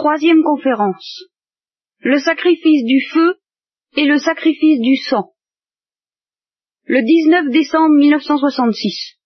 [0.00, 1.24] Troisième conférence.
[1.98, 3.34] Le sacrifice du feu
[3.98, 5.34] et le sacrifice du sang.
[6.86, 9.18] Le 19 décembre 1966.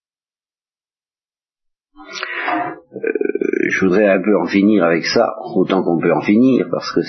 [1.96, 3.00] Euh,
[3.70, 7.00] je voudrais un peu en finir avec ça, autant qu'on peut en finir, parce que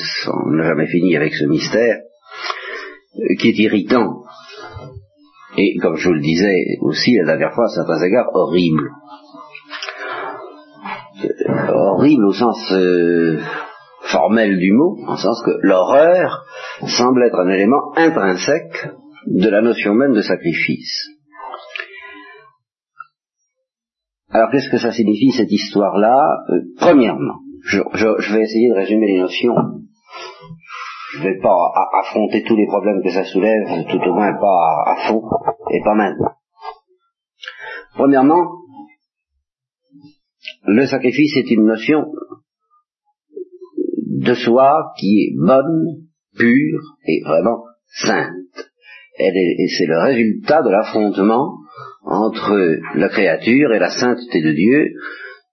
[0.45, 2.01] on n'a jamais fini avec ce mystère,
[3.15, 4.25] euh, qui est irritant,
[5.57, 8.91] et comme je vous le disais aussi la dernière fois, à certains égards, horrible.
[11.69, 13.39] Horrible au sens euh,
[14.01, 16.45] formel du mot, en sens que l'horreur
[16.97, 18.89] semble être un élément intrinsèque
[19.27, 21.09] de la notion même de sacrifice.
[24.29, 26.43] Alors qu'est-ce que ça signifie cette histoire-là?
[26.49, 29.55] Euh, Premièrement, je, vais essayer de résumer les notions.
[31.13, 34.83] Je ne vais pas affronter tous les problèmes que ça soulève, tout au moins pas
[34.85, 35.21] à fond
[35.71, 36.33] et pas maintenant.
[37.95, 38.45] Premièrement,
[40.67, 42.05] le sacrifice est une notion
[44.07, 46.05] de soi qui est bonne,
[46.37, 48.69] pure et vraiment sainte.
[49.19, 51.57] et c'est le résultat de l'affrontement
[52.03, 54.89] entre la créature et la sainteté de Dieu,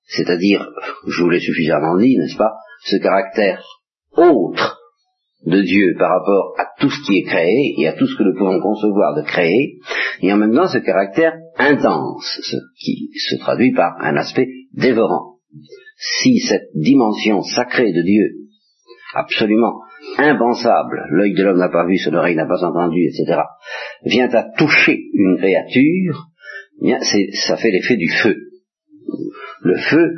[0.07, 0.69] c'est-à-dire,
[1.07, 2.53] je vous l'ai suffisamment dit, n'est-ce pas,
[2.85, 3.63] ce caractère
[4.17, 4.79] autre
[5.47, 8.23] de Dieu par rapport à tout ce qui est créé et à tout ce que
[8.23, 9.79] nous pouvons concevoir de créer,
[10.21, 15.37] et en même temps ce caractère intense, ce qui se traduit par un aspect dévorant.
[15.97, 18.43] Si cette dimension sacrée de Dieu,
[19.15, 19.81] absolument
[20.19, 23.41] impensable, l'œil de l'homme n'a pas vu, son oreille n'a pas entendu, etc.,
[24.05, 26.27] vient à toucher une créature,
[26.85, 26.97] eh
[27.47, 28.37] ça fait l'effet du feu.
[29.63, 30.15] Le feu,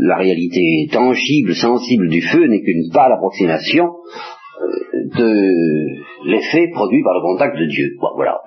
[0.00, 4.68] la réalité tangible, sensible du feu n'est qu'une pâle approximation euh,
[5.16, 7.90] de l'effet produit par le contact de Dieu.
[8.16, 8.40] Voilà.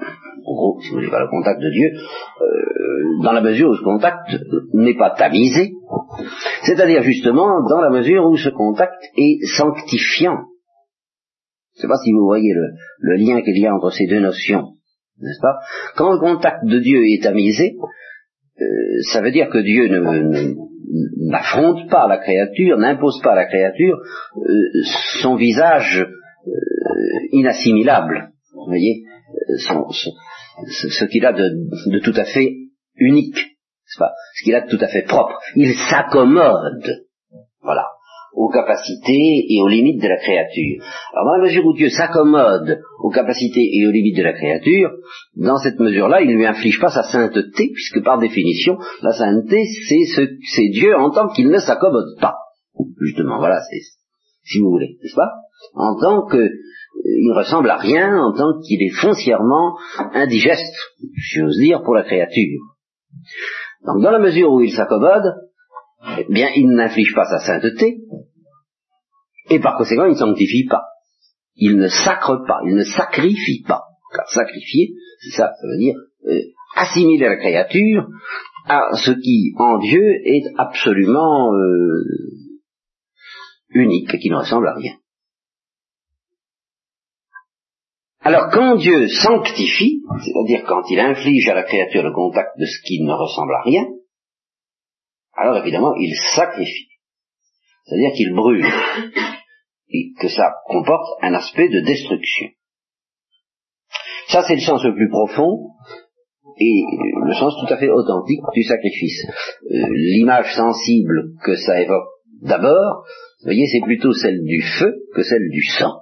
[0.45, 3.75] En gros, si vous voulez, par le contact de Dieu, euh, dans la mesure où
[3.75, 4.29] ce contact
[4.73, 5.73] n'est pas tamisé,
[6.63, 10.37] c'est-à-dire justement dans la mesure où ce contact est sanctifiant.
[11.73, 14.21] Je ne sais pas si vous voyez le, lien qu'il y a entre ces deux
[14.21, 14.75] notions
[15.21, 15.59] n'est-ce pas?
[15.95, 17.75] Quand le contact de Dieu est amusé,
[18.61, 18.65] euh,
[19.11, 19.87] ça veut dire que Dieu
[21.29, 23.97] n'affronte pas la créature, n'impose pas à la créature
[24.37, 24.41] euh,
[25.21, 26.05] son visage
[26.47, 26.51] euh,
[27.31, 29.03] inassimilable, vous voyez,
[29.57, 32.53] ce, qu'il a de, tout à fait
[32.95, 33.37] unique,
[33.97, 34.11] pas?
[34.35, 35.39] Ce qu'il a de tout à fait propre.
[35.55, 37.05] Il s'accommode,
[37.61, 37.85] voilà
[38.35, 40.83] aux capacités et aux limites de la créature.
[41.13, 44.91] Alors dans la mesure où Dieu s'accommode aux capacités et aux limites de la créature,
[45.37, 49.63] dans cette mesure-là, il ne lui inflige pas sa sainteté, puisque par définition, la sainteté,
[49.87, 52.35] c'est Dieu en tant qu'il ne s'accommode pas.
[52.99, 53.79] Justement, voilà, c'est
[54.43, 55.31] si vous voulez, n'est-ce pas?
[55.73, 56.51] En tant qu'il
[57.03, 59.77] ne ressemble à rien, en tant qu'il est foncièrement
[60.13, 62.61] indigeste, si j'ose dire, pour la créature.
[63.85, 65.35] Donc dans la mesure où il s'accommode,
[66.19, 67.97] eh bien, il n'inflige pas sa sainteté,
[69.49, 70.83] et par conséquent, il ne sanctifie pas.
[71.55, 73.83] Il ne sacre pas, il ne sacrifie pas.
[74.13, 75.95] Car sacrifier, c'est ça, ça veut dire
[76.27, 76.39] euh,
[76.75, 78.07] assimiler la créature
[78.67, 82.03] à ce qui, en Dieu, est absolument euh,
[83.69, 84.93] unique et qui ne ressemble à rien.
[88.25, 92.81] Alors quand Dieu sanctifie, c'est-à-dire quand il inflige à la créature le contact de ce
[92.83, 93.85] qui ne ressemble à rien,
[95.33, 96.89] alors évidemment il sacrifie.
[97.85, 98.65] C'est-à-dire qu'il brûle
[99.89, 102.47] et que ça comporte un aspect de destruction.
[104.29, 105.69] Ça, c'est le sens le plus profond
[106.57, 106.83] et
[107.27, 109.23] le sens tout à fait authentique du sacrifice.
[109.71, 112.07] Euh, l'image sensible que ça évoque
[112.41, 113.05] d'abord,
[113.41, 115.93] vous voyez, c'est plutôt celle du feu que celle du sang.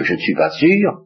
[0.00, 1.04] Je ne suis pas sûr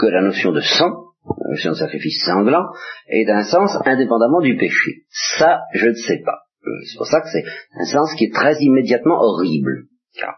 [0.00, 2.64] que la notion de sang, la notion de sacrifice sanglant,
[3.08, 5.04] ait un sens indépendamment du péché.
[5.38, 6.38] Ça, je ne sais pas.
[6.66, 7.44] Euh, c'est pour ça que c'est
[7.78, 9.84] un sens qui est très immédiatement horrible.
[10.18, 10.34] Car,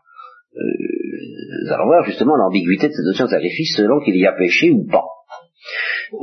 [0.54, 0.60] euh,
[1.64, 4.70] nous allons voir justement l'ambiguïté de cette notion de sacrifice selon qu'il y a péché
[4.70, 5.04] ou pas.
[6.12, 6.16] Euh,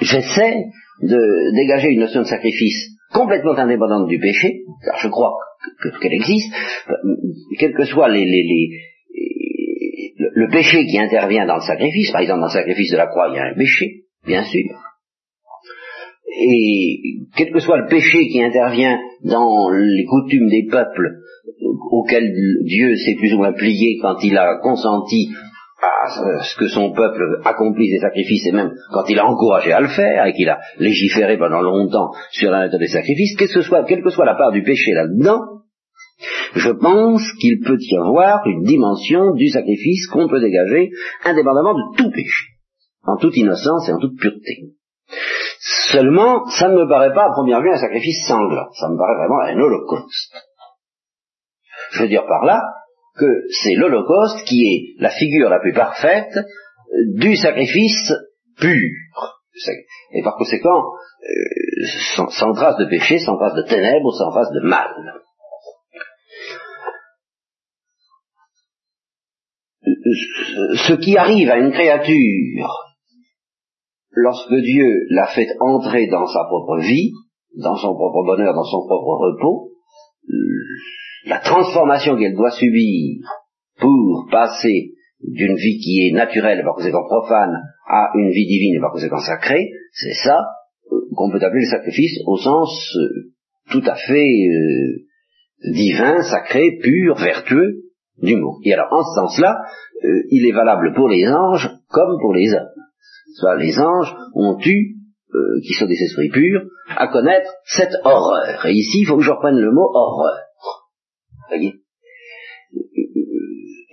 [0.00, 0.64] j'essaie
[1.02, 5.32] de dégager une notion de sacrifice complètement indépendante du péché, car je crois
[6.00, 6.52] qu'elle existe,
[6.88, 6.94] euh,
[7.58, 8.24] quel que soit les,
[10.16, 13.28] le, péché qui intervient dans le sacrifice, par exemple dans le sacrifice de la croix,
[13.30, 14.62] il y a un péché, bien sûr.
[16.34, 17.00] Et
[17.36, 21.10] quel que soit le péché qui intervient dans les coutumes des peuples
[21.90, 22.32] auquel
[22.64, 25.30] Dieu s'est plus ou moins plié quand il a consenti
[25.82, 29.80] à ce que son peuple accomplisse des sacrifices et même quand il a encouragé à
[29.80, 33.84] le faire et qu'il a légiféré pendant longtemps sur la nature des sacrifices, que soit,
[33.84, 35.61] quelle que soit la part du péché là-dedans,
[36.54, 40.90] je pense qu'il peut y avoir une dimension du sacrifice qu'on peut dégager
[41.24, 42.46] indépendamment de tout péché,
[43.04, 44.74] en toute innocence et en toute pureté.
[45.92, 49.16] Seulement, ça ne me paraît pas à première vue un sacrifice sanglant, ça me paraît
[49.16, 50.34] vraiment un holocauste.
[51.92, 52.62] Je veux dire par là
[53.18, 53.26] que
[53.62, 56.32] c'est l'Holocauste qui est la figure la plus parfaite
[57.14, 58.12] du sacrifice
[58.58, 58.90] pur.
[60.12, 60.82] Et par conséquent,
[61.22, 64.88] euh, sans, sans, trace de péché, sans trace de ténèbres, sans trace de mal.
[69.84, 72.68] Ce qui arrive à une créature
[74.12, 77.12] lorsque Dieu l'a fait entrer dans sa propre vie,
[77.56, 79.70] dans son propre bonheur, dans son propre repos,
[81.26, 83.26] la transformation qu'elle doit subir
[83.78, 88.92] pour passer d'une vie qui est naturelle par conséquent profane à une vie divine par
[88.92, 90.38] conséquent sacrée, c'est ça
[91.14, 93.32] qu'on peut appeler le sacrifice au sens euh,
[93.70, 97.82] tout à fait euh, divin, sacré, pur, vertueux
[98.20, 98.58] du mot.
[98.64, 99.56] Et alors en ce sens-là,
[100.30, 102.68] il est valable pour les anges comme pour les hommes.
[103.34, 104.96] Soit les anges ont eu,
[105.64, 106.62] qui sont des esprits purs,
[106.96, 108.66] à connaître cette horreur.
[108.66, 110.38] Et ici, il faut que je reprenne le mot horreur.
[111.48, 111.82] Voyez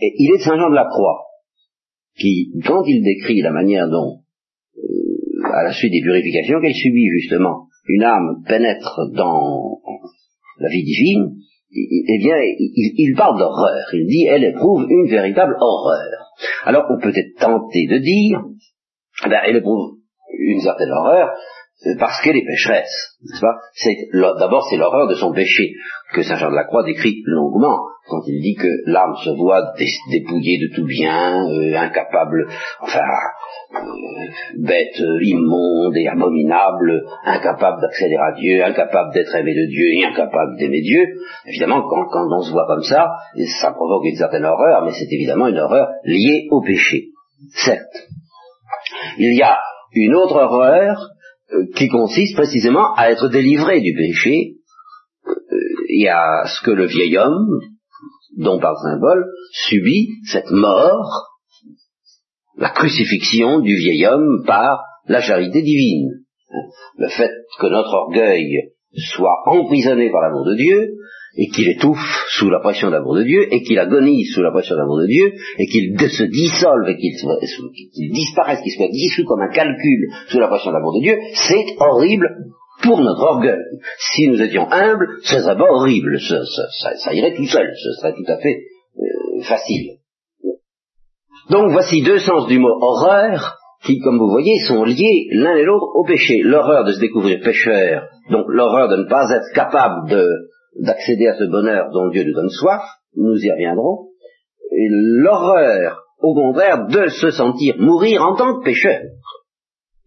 [0.01, 1.25] et il est Saint Jean de la Croix,
[2.17, 4.21] qui, quand il décrit la manière dont,
[4.77, 9.81] euh, à la suite des purifications qu'elle subit justement, une âme pénètre dans
[10.59, 11.35] la vie divine,
[11.71, 13.85] eh bien, il, parle d'horreur.
[13.93, 16.31] Il dit, elle éprouve une véritable horreur.
[16.65, 18.41] Alors, on peut être tenté de dire,
[19.29, 19.97] ben, elle éprouve
[20.39, 21.29] une certaine horreur,
[21.97, 25.73] parce qu'elle est pécheresse, n'est-ce pas D'abord, c'est l'horreur de son péché
[26.13, 27.79] que Saint Jean de la Croix décrit longuement
[28.09, 29.73] quand il dit que l'âme se voit
[30.11, 32.47] dépouillée de tout bien, euh, incapable,
[32.81, 32.99] enfin,
[33.75, 33.79] euh,
[34.57, 40.05] bête, euh, immonde et abominable, incapable d'accéder à Dieu, incapable d'être aimé de Dieu et
[40.05, 41.05] incapable d'aimer Dieu.
[41.45, 43.11] Évidemment, quand, on se voit comme ça,
[43.61, 47.09] ça provoque une certaine horreur, mais c'est évidemment une horreur liée au péché,
[47.53, 48.07] certes.
[49.17, 49.57] Il y a
[49.93, 51.09] une autre horreur
[51.75, 54.55] qui consiste précisément à être délivré du péché
[55.27, 55.33] euh,
[55.89, 57.59] et à ce que le vieil homme,
[58.37, 61.27] dont par symbole, subit cette mort,
[62.57, 66.09] la crucifixion du vieil homme par la charité divine.
[66.97, 68.73] Le fait que notre orgueil
[69.11, 70.89] soit emprisonné par l'amour de Dieu,
[71.39, 74.75] et qu'il étouffe sous la pression d'amour de Dieu, et qu'il agonise sous la pression
[74.75, 79.49] d'amour de Dieu, et qu'il se dissolve, et qu'il disparaisse, qu'il soit dissous comme un
[79.49, 82.27] calcul sous la pression d'amour de Dieu, c'est horrible
[82.83, 83.55] pour notre orgueil.
[83.99, 88.29] Si nous étions humbles, ce serait pas horrible, ça, irait tout seul, ce serait tout
[88.29, 88.57] à fait
[88.97, 89.99] euh, facile.
[91.49, 93.55] Donc voici deux sens du mot horreur,
[93.85, 96.41] qui, comme vous voyez, sont liés l'un et l'autre au péché.
[96.43, 100.27] L'horreur de se découvrir pécheur, donc l'horreur de ne pas être capable de
[100.79, 102.81] d'accéder à ce bonheur dont Dieu nous donne soif,
[103.15, 104.09] nous y reviendrons,
[104.71, 109.01] l'horreur, au contraire, de se sentir mourir en tant que pécheur.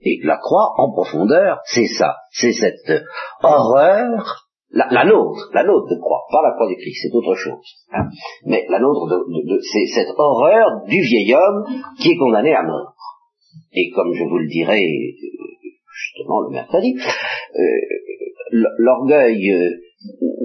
[0.05, 3.05] Et la croix, en profondeur, c'est ça, c'est cette
[3.43, 7.63] horreur, la, nôtre, la nôtre de croix, pas la croix du Christ, c'est autre chose.
[7.93, 8.09] Hein.
[8.47, 11.65] Mais la nôtre, de, c'est cette horreur du vieil homme
[12.01, 12.95] qui est condamné à mort.
[13.73, 14.81] Et comme je vous le dirai
[15.95, 19.71] justement le mercredi, euh, l'orgueil euh,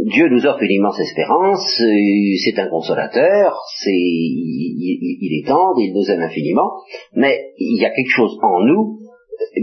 [0.08, 6.10] Dieu nous offre une immense espérance, euh, c'est un consolateur, il, est tendre, il nous
[6.10, 6.72] aime infiniment,
[7.14, 9.00] mais il y a quelque chose en nous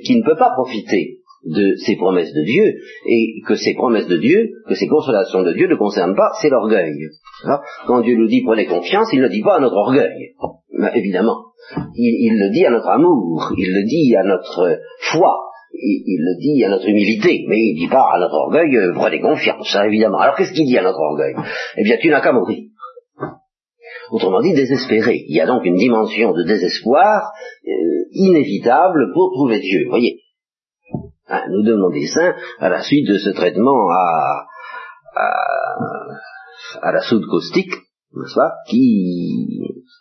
[0.04, 2.74] qui ne peut pas profiter de ces promesses de Dieu,
[3.06, 6.50] et que ces promesses de Dieu, que ces consolations de Dieu ne concernent pas, c'est
[6.50, 6.92] l'orgueil.
[7.86, 10.34] Quand Dieu nous dit prenez confiance, il ne dit pas à notre orgueil,
[10.94, 11.36] évidemment.
[11.96, 15.36] il le dit à notre amour, il le dit à notre foi,
[15.74, 19.20] il, le dit à notre humilité, mais il dit pas à notre orgueil, euh, prenez
[19.20, 20.18] confiance, ça évidemment.
[20.18, 21.34] Alors qu'est-ce qu'il dit à notre orgueil?
[21.76, 22.68] Eh bien, tu n'as qu'à mourir.
[24.10, 25.24] Autrement dit, désespéré.
[25.28, 27.32] Il y a donc une dimension de désespoir
[27.66, 27.70] euh,
[28.12, 29.86] inévitable pour trouver Dieu.
[29.88, 30.20] Voyez,
[31.28, 34.46] hein, nous des saints à la suite de ce traitement à,
[36.82, 37.72] à, la soude caustique,
[38.14, 39.60] n'est-ce pas, qui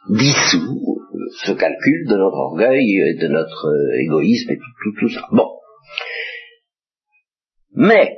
[0.10, 1.00] dissout
[1.46, 5.22] ce calcul de notre orgueil, de notre euh, égoïsme et tout, tout, tout ça.
[5.32, 5.50] Bon.
[7.76, 8.18] Mais,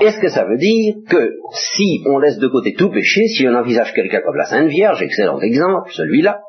[0.00, 3.54] est-ce que ça veut dire que si on laisse de côté tout péché, si on
[3.54, 6.40] envisage quelqu'un comme la Sainte Vierge, excellent exemple, celui-là,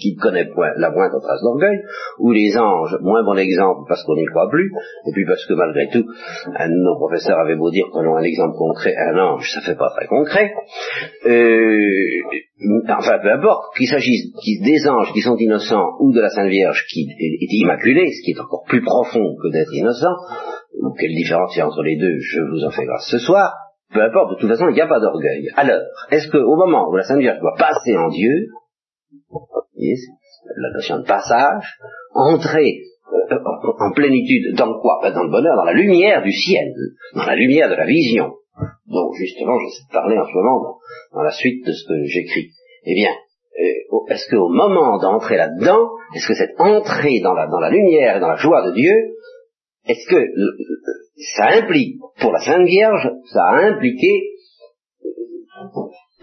[0.00, 1.78] qui ne connaît point la moindre trace d'orgueil,
[2.18, 4.70] ou les anges, moins bon exemple parce qu'on n'y croit plus,
[5.06, 6.04] et puis parce que malgré tout,
[6.56, 9.76] un de nos professeurs avait beau dire prenons un exemple concret, un ange, ça fait
[9.76, 10.52] pas très concret,
[11.26, 11.78] euh,
[12.88, 16.84] enfin peu importe, qu'il s'agisse des anges qui sont innocents ou de la Sainte Vierge
[16.90, 20.14] qui est immaculée, ce qui est encore plus profond que d'être innocent,
[20.98, 23.52] quelle différence il y a entre les deux, je vous en fais grâce ce soir,
[23.92, 25.48] peu importe, de toute façon, il n'y a pas d'orgueil.
[25.56, 28.48] Alors, est-ce qu'au moment où la Sainte Vierge doit passer en Dieu,
[30.56, 31.78] la notion de passage,
[32.14, 33.36] entrer euh,
[33.78, 35.00] en plénitude dans quoi?
[35.02, 36.72] Ben Dans le bonheur, dans la lumière du ciel,
[37.14, 38.34] dans la lumière de la vision.
[38.86, 40.78] dont justement j'essaie de parler en ce moment
[41.12, 42.50] dans, la suite de ce que j'écris,
[42.84, 47.60] eh bien, euh, est-ce qu'au moment d'entrer là-dedans, est-ce que cette entrée dans la, dans
[47.60, 48.94] la lumière et dans la joie de Dieu,
[49.86, 50.24] est-ce que
[51.36, 54.08] ça implique, pour la Sainte Vierge, ça a impliqué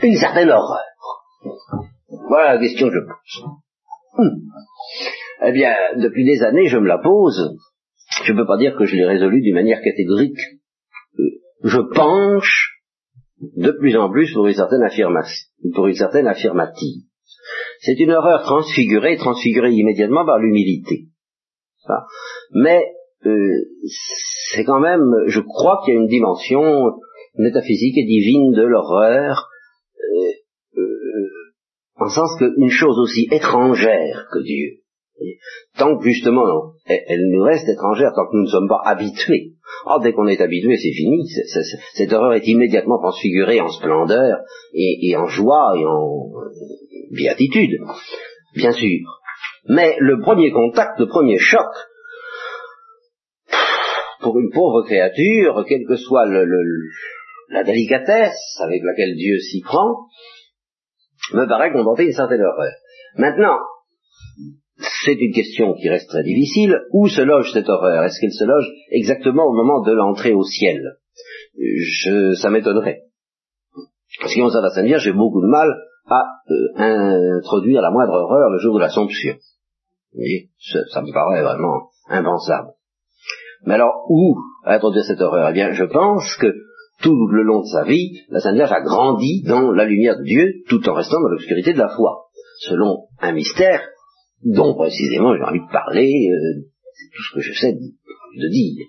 [0.03, 0.83] une certaine horreur?
[2.27, 3.45] Voilà la question que je pose.
[4.17, 5.47] Hmm.
[5.47, 7.57] Eh bien, depuis des années, je me la pose.
[8.23, 10.39] Je ne peux pas dire que je l'ai résolue d'une manière catégorique.
[11.19, 11.23] Euh,
[11.63, 12.81] je penche
[13.39, 17.03] de plus en plus pour une certaine affirmation, pour une certaine affirmative.
[17.79, 21.07] C'est une horreur transfigurée, transfigurée immédiatement par l'humilité.
[22.53, 22.83] Mais
[23.25, 23.55] euh,
[24.51, 26.91] c'est quand même, je crois qu'il y a une dimension
[27.35, 29.49] métaphysique et divine de l'horreur,
[29.97, 30.31] euh,
[32.01, 34.79] en sens qu'une chose aussi étrangère que Dieu,
[35.77, 39.53] tant que justement elle, nous reste étrangère, tant que nous ne sommes pas habitués.
[39.85, 41.23] Oh, dès qu'on est habitué, c'est fini.
[41.93, 44.39] cette horreur est immédiatement transfigurée en splendeur
[44.73, 46.31] et, en joie et en
[47.11, 47.79] béatitude,
[48.55, 48.99] bien sûr.
[49.69, 51.69] Mais le premier contact, le premier choc,
[54.21, 60.07] pour une pauvre créature, quelle que soit la délicatesse avec laquelle Dieu s'y prend,
[61.33, 62.73] me paraît comporter une certaine horreur.
[63.17, 63.57] Maintenant,
[65.05, 66.79] c'est une question qui reste très difficile.
[66.91, 68.03] Où se loge cette horreur?
[68.03, 70.97] Est-ce qu'elle se loge exactement au moment de l'entrée au ciel?
[71.57, 73.03] Je, Ça m'étonnerait.
[74.19, 75.69] Parce concerne la Sainte Vierge, j'ai beaucoup de mal
[76.07, 79.35] à euh, introduire la moindre horreur le jour de l'Assomption.
[80.13, 80.49] Vous voyez,
[80.91, 82.71] ça, me paraît vraiment impensable.
[83.65, 84.35] Mais alors, où
[84.65, 85.49] introduire cette horreur?
[85.49, 86.47] Eh bien, je pense que
[87.01, 90.23] tout le long de sa vie, la Sainte Vierge a grandi dans la lumière de
[90.23, 92.25] Dieu, tout en restant dans l'obscurité de la foi,
[92.59, 93.81] selon un mystère
[94.43, 96.61] dont précisément j'ai envie de parler, euh,
[96.93, 98.85] c'est tout ce que je sais de, dire.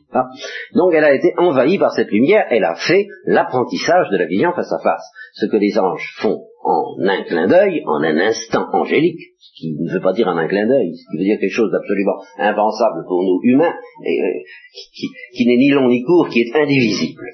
[0.75, 4.53] Donc elle a été envahie par cette lumière, elle a fait l'apprentissage de la vision
[4.53, 5.05] face à face,
[5.35, 9.75] ce que les anges font en un clin d'œil, en un instant angélique, ce qui
[9.81, 12.23] ne veut pas dire en un clin d'œil, ce qui veut dire quelque chose d'absolument
[12.39, 13.75] impensable pour nous humains,
[14.07, 17.25] et, euh, qui, n'est ni long ni court, qui est indivisible.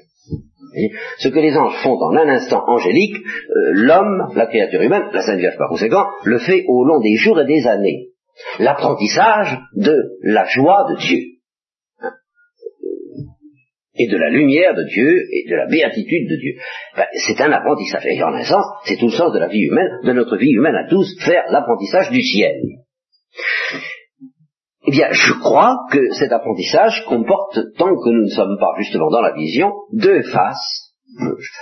[1.17, 5.21] Ce que les anges font en un instant angélique, euh, l'homme, la créature humaine, la
[5.21, 8.09] Sainte Vierge par conséquent, le fait au long des jours et des années
[8.59, 11.19] l'apprentissage de la joie de Dieu
[13.99, 16.53] et de la lumière de Dieu et de la béatitude de Dieu.
[16.95, 18.05] Ben, c'est un apprentissage.
[18.05, 20.51] Et en un sens, c'est tout le sens de la vie humaine, de notre vie
[20.51, 22.55] humaine à tous, faire l'apprentissage du ciel.
[24.89, 29.11] Eh bien, je crois que cet apprentissage comporte, tant que nous ne sommes pas justement
[29.11, 30.95] dans la vision, deux faces.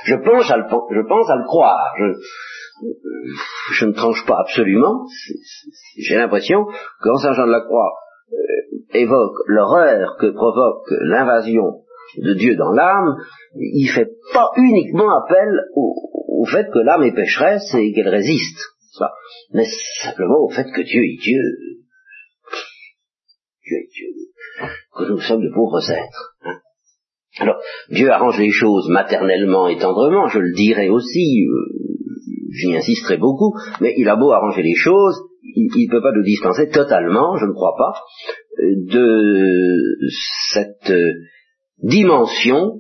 [0.06, 1.94] Je, pense, à le, croire.
[3.74, 5.04] Je, ne tranche pas absolument,
[5.98, 6.68] j'ai l'impression
[7.02, 7.96] que Saint Jean de la Croix
[8.32, 8.38] euh,
[8.94, 11.82] évoque l'horreur que provoque l'invasion
[12.20, 13.18] de Dieu dans l'âme,
[13.56, 18.62] il fait pas uniquement appel au, fait que l'âme est pécheresse et qu'elle résiste,
[19.52, 19.66] mais
[20.02, 21.42] simplement au fait que Dieu est Dieu,
[23.68, 26.36] que nous sommes de pauvres êtres.
[26.44, 26.60] Hein.
[27.40, 27.58] Alors,
[27.90, 31.88] Dieu arrange les choses maternellement et tendrement, je le dirais aussi, euh,
[32.52, 36.24] j'y insisterai beaucoup, mais il a beau arranger les choses, il ne peut pas nous
[36.24, 37.94] dispenser totalement, je ne crois pas,
[38.60, 39.98] de
[40.52, 40.94] cette
[41.84, 42.80] dimension,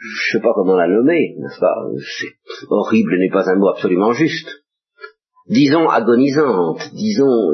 [0.00, 1.74] je ne sais pas comment la nommer, n'est-ce pas
[2.68, 4.48] horrible n'est pas un mot absolument juste.
[5.50, 7.50] Disons agonisante, disons,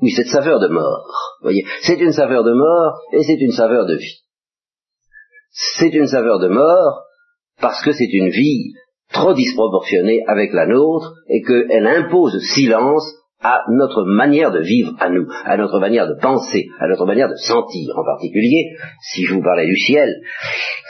[0.00, 1.06] oui, cette saveur de mort.
[1.42, 4.22] Voyez, c'est une saveur de mort et c'est une saveur de vie.
[5.50, 7.02] C'est une saveur de mort
[7.60, 8.72] parce que c'est une vie
[9.12, 13.04] trop disproportionnée avec la nôtre et qu'elle impose silence
[13.42, 17.28] à notre manière de vivre à nous, à notre manière de penser, à notre manière
[17.28, 17.92] de sentir.
[17.98, 18.70] En particulier,
[19.12, 20.10] si je vous parlais du ciel,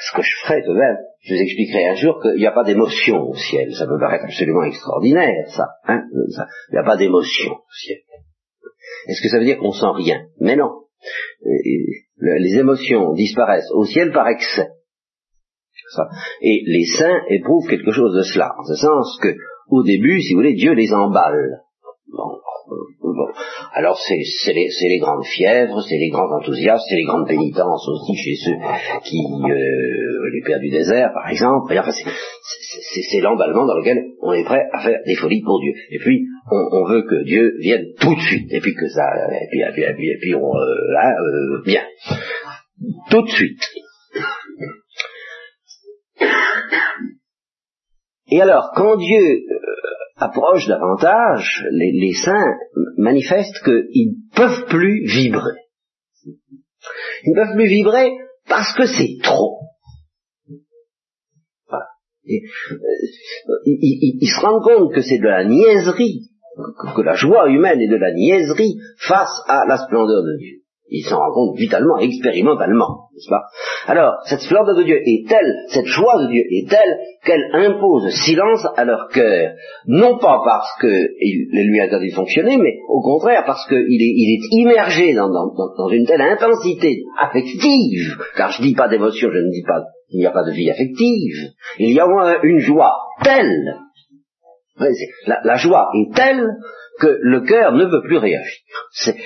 [0.07, 2.65] ce que je ferais de même, je vous expliquerai un jour qu'il n'y a pas
[2.65, 3.75] d'émotion au ciel.
[3.75, 5.69] Ça peut paraître absolument extraordinaire, ça.
[5.87, 7.99] Hein Il n'y a pas d'émotion au ciel.
[9.09, 10.27] Est-ce que ça veut dire qu'on sent rien?
[10.41, 10.71] Mais non.
[11.47, 14.69] Euh, les émotions disparaissent au ciel par excès.
[16.43, 19.35] Et les saints éprouvent quelque chose de cela, en ce sens que,
[19.69, 21.61] au début, si vous voulez, Dieu les emballe.
[22.69, 23.29] Bon.
[23.73, 28.15] Alors c'est les, les, grandes fièvres, c'est les grands enthousiasmes, c'est les grandes pénitences aussi
[28.17, 28.57] chez ceux
[29.05, 31.75] qui, euh, les pères du désert par exemple.
[33.11, 35.73] C'est l'emballement dans lequel on est prêt à faire des folies pour Dieu.
[35.91, 38.53] Et puis on, veut que Dieu vienne tout de suite.
[38.53, 41.83] Et puis que ça, et puis, et puis, et puis, on, euh, là, euh, bien,
[43.11, 43.63] tout de suite.
[48.31, 49.45] Et alors, quand Dieu euh,
[50.25, 52.55] approche davantage, les, saints
[52.97, 55.61] manifestent qu'ils ne peuvent plus vibrer.
[57.25, 58.13] Ils ne peuvent plus vibrer
[58.49, 59.61] parce que c'est trop.
[61.73, 61.79] Euh,
[63.67, 66.31] il, se rend compte que c'est de la niaiserie,
[66.97, 70.64] que, la joie humaine est de la niaiserie face à la splendeur de Dieu.
[70.97, 73.43] Il s'en rend compte vitalement, expérimentalement, n'est-ce pas?
[73.89, 78.11] Alors, cette splendeur de Dieu est telle, cette joie de Dieu est telle qu'elle impose
[78.25, 79.55] silence à leur cœur.
[79.89, 85.15] Non pas parce qu'il lui interdit de fonctionner, mais au contraire parce qu'il est, immergé
[85.15, 89.83] dans, une telle intensité affective, car je ne dis pas d'émotion, je ne dis pas
[90.09, 91.51] qu'il n'y a pas de vie affective.
[91.81, 92.07] Il y a
[92.45, 93.81] une joie telle,
[95.27, 96.47] la joie est telle
[97.01, 98.63] que le cœur ne veut plus réagir.
[98.93, 99.17] C'est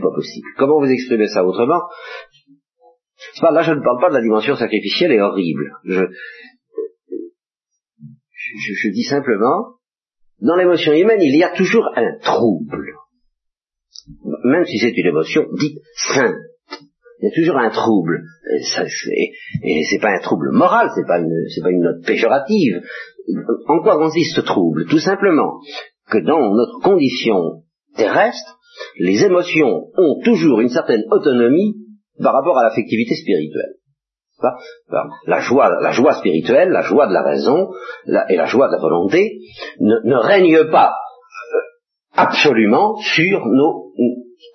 [0.00, 0.48] pas possible.
[0.58, 1.82] Comment vous exprimez ça autrement?
[3.42, 5.70] Là, je ne parle pas de la dimension sacrificielle et horrible.
[5.84, 6.04] Je,
[8.92, 9.76] dis simplement,
[10.40, 12.92] dans l'émotion humaine, il y a toujours un trouble.
[14.44, 16.36] Même si c'est une émotion dite sainte.
[17.20, 18.22] Il y a toujours un trouble.
[18.52, 22.82] Et, ça, et c'est pas un trouble moral, c'est pas pas une note péjorative.
[23.66, 24.84] En quoi consiste ce trouble?
[24.84, 25.60] Tout simplement
[26.10, 27.62] que dans notre condition
[27.96, 28.58] terrestre,
[28.98, 31.74] les émotions ont toujours une certaine autonomie
[32.22, 33.74] par rapport à l'affectivité spirituelle.
[35.26, 37.70] La joie, la joie spirituelle, la joie de la raison
[38.28, 39.38] et la joie de la volonté
[39.80, 41.58] ne, ne règnent pas euh,
[42.14, 43.84] absolument sur nos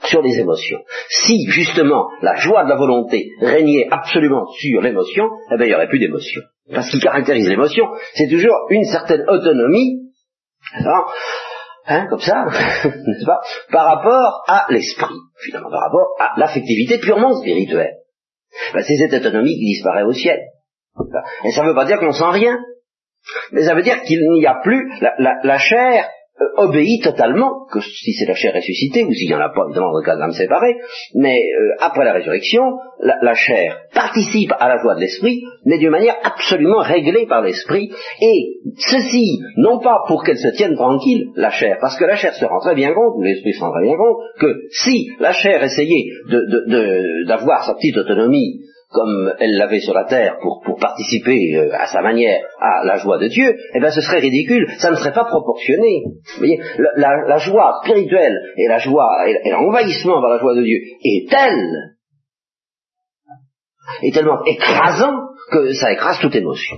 [0.05, 0.79] sur les émotions.
[1.09, 5.75] Si justement la joie de la volonté régnait absolument sur l'émotion, eh bien il n'y
[5.75, 6.41] aurait plus d'émotion.
[6.71, 10.08] Parce ce qui caractérise l'émotion, c'est toujours une certaine autonomie
[11.85, 12.45] hein, comme ça,
[13.71, 17.95] par rapport à l'esprit, finalement, par rapport à l'affectivité purement spirituelle.
[18.73, 20.39] Ben, c'est cette autonomie qui disparaît au ciel.
[21.45, 22.57] Et ça ne veut pas dire qu'on sent rien,
[23.51, 26.09] mais ça veut dire qu'il n'y a plus la chair
[26.41, 29.65] euh, obéit totalement, que si c'est la chair ressuscitée, ou s'il n'y en a pas,
[29.65, 30.75] évidemment, dans le cas d'âme séparée,
[31.15, 32.61] mais euh, après la résurrection,
[33.01, 37.91] la, chair participe à la joie de l'esprit, mais d'une manière absolument réglée par l'esprit,
[38.21, 42.33] et ceci, non pas pour qu'elle se tienne tranquille, la chair, parce que la chair
[42.33, 45.33] se rend très bien compte, ou l'esprit se rend très bien compte, que si la
[45.33, 46.05] chair essayait
[47.27, 48.61] d'avoir sa petite autonomie
[48.91, 52.97] comme elle l'avait sur la terre pour, pour participer euh, à sa manière à la
[52.97, 56.05] joie de Dieu, eh bien ce serait ridicule, ça ne serait pas proportionné.
[56.05, 56.59] Vous voyez,
[56.95, 61.29] la, la, joie spirituelle et la joie et l'envahissement par la joie de Dieu est
[61.29, 61.97] telle,
[64.01, 65.13] est tellement écrasant
[65.51, 66.77] que ça écrase toute émotion.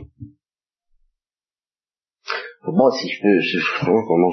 [2.64, 4.32] Moi, si je peux, je, comment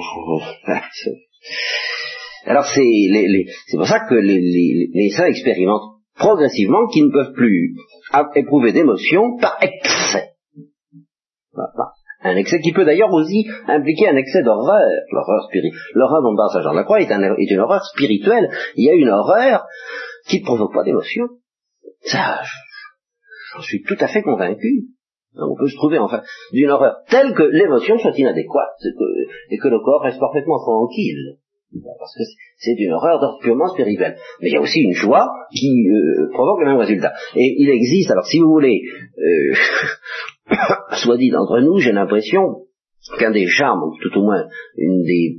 [2.45, 7.75] Alors c'est pour ça que les, les, les saints expérimentent progressivement qui ne peuvent plus
[8.35, 10.33] éprouver d'émotion par excès.
[12.21, 15.79] Un excès qui peut d'ailleurs aussi impliquer un excès d'horreur, l'horreur spirituelle.
[15.93, 18.49] L'horreur la Croix est, une horreur spirituelle.
[18.75, 19.65] Il y a une horreur
[20.27, 21.27] qui ne provoque pas d'émotion.
[22.01, 22.41] Ça,
[23.53, 24.87] j'en suis tout à fait convaincu.
[25.35, 28.81] On peut se trouver enfin d'une horreur telle que l'émotion soit inadéquate
[29.49, 31.37] et que le corps reste parfaitement tranquille
[31.71, 32.23] parce que
[32.57, 34.15] c'est une horreur d'ordre purement spirituel.
[34.41, 37.13] Mais il y a aussi une joie qui euh, provoque le même résultat.
[37.35, 38.81] Et il existe, alors si vous voulez,
[39.17, 39.53] euh,
[40.93, 42.65] soit dit d'entre nous, j'ai l'impression
[43.19, 44.45] qu'un des charmes, tout au moins
[44.77, 45.37] une des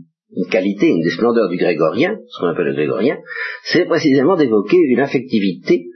[0.50, 3.18] qualités, une des splendeurs du grégorien, ce qu'on appelle le grégorien,
[3.64, 5.86] c'est précisément d'évoquer une affectivité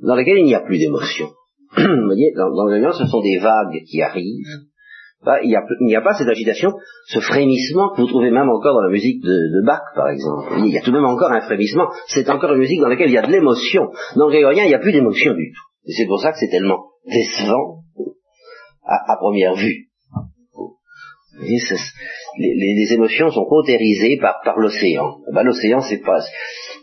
[0.00, 1.28] dans laquelle il n'y a plus d'émotion.
[1.76, 4.66] vous voyez, dans, dans le grégorien, ce sont des vagues qui arrivent,
[5.42, 5.48] il
[5.86, 6.72] n'y a, pas cette agitation,
[7.06, 10.52] ce frémissement que vous trouvez même encore dans la musique de, Bach, par exemple.
[10.58, 11.88] Il y a tout de même encore un frémissement.
[12.08, 13.90] C'est encore une musique dans laquelle il y a de l'émotion.
[14.16, 15.88] Dans grégorien, il n'y a plus d'émotion du tout.
[15.88, 17.80] Et c'est pour ça que c'est tellement décevant
[18.86, 19.88] à, première vue.
[21.40, 25.18] les, émotions sont cautérisées par, par l'océan.
[25.32, 26.20] Ben, l'océan, c'est pas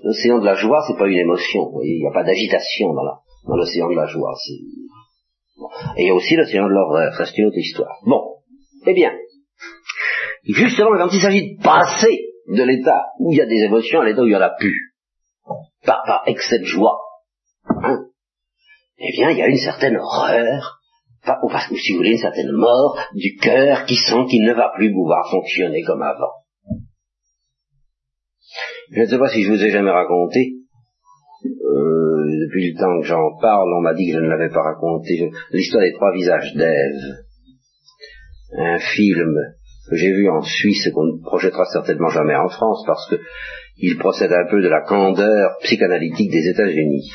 [0.03, 1.61] l'océan de la joie, c'est pas une émotion.
[1.83, 3.03] Il n'y a pas d'agitation dans,
[3.47, 4.33] dans l'océan de la joie.
[5.97, 7.99] Et il y a aussi l'océan de l'horreur, ça c'est une autre histoire.
[8.05, 8.30] Bon,
[8.85, 9.11] eh bien,
[10.45, 14.05] justement, quand il s'agit de passer de l'état où il y a des émotions à
[14.05, 14.93] l'état où il y en a plus,
[15.85, 16.99] par, excès de joie,
[17.83, 18.05] hein,
[18.97, 20.79] eh bien, il y a une certaine horreur,
[21.43, 24.91] ou, si vous voulez, une certaine mort du cœur qui sent qu'il ne va plus
[24.91, 26.33] pouvoir fonctionner comme avant.
[28.91, 30.55] Je ne sais pas si je vous ai jamais raconté,
[31.45, 34.63] euh, depuis le temps que j'en parle, on m'a dit que je ne l'avais pas
[34.63, 37.23] raconté, l'histoire des trois visages d'Ève
[38.57, 39.35] un film
[39.89, 43.15] que j'ai vu en Suisse et qu'on ne projettera certainement jamais en France parce que
[43.77, 47.11] il procède un peu de la candeur psychanalytique des États-Unis.